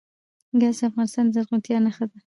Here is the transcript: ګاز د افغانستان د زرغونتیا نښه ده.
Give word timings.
ګاز 0.59 0.77
د 0.79 0.81
افغانستان 0.89 1.25
د 1.27 1.31
زرغونتیا 1.35 1.77
نښه 1.85 2.05
ده. 2.09 2.17